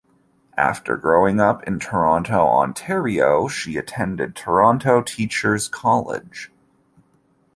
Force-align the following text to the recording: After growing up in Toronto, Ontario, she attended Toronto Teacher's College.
After 0.57 0.97
growing 0.97 1.39
up 1.39 1.61
in 1.67 1.77
Toronto, 1.77 2.47
Ontario, 2.47 3.47
she 3.47 3.77
attended 3.77 4.35
Toronto 4.35 5.03
Teacher's 5.03 5.67
College. 5.67 6.49